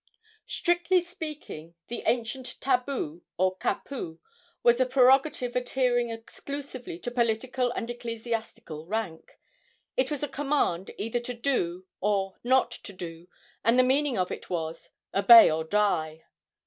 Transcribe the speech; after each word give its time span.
Strictly 0.47 1.03
speaking, 1.03 1.75
the 1.87 2.01
ancient 2.07 2.59
tabu, 2.59 3.21
or 3.37 3.55
kapu, 3.59 4.17
was 4.63 4.79
a 4.81 4.85
prerogative 4.87 5.55
adhering 5.55 6.09
exclusively 6.09 6.97
to 6.97 7.11
political 7.11 7.69
and 7.73 7.87
ecclesiastical 7.87 8.87
rank. 8.87 9.37
It 9.95 10.09
was 10.09 10.23
a 10.23 10.27
command 10.27 10.89
either 10.97 11.19
to 11.19 11.35
do 11.35 11.85
or 11.99 12.39
not 12.43 12.71
to 12.71 12.93
do, 12.93 13.27
and 13.63 13.77
the 13.77 13.83
meaning 13.83 14.17
of 14.17 14.31
it 14.31 14.49
was, 14.49 14.89
"Obey 15.13 15.51
or 15.51 15.63
die." 15.65 16.23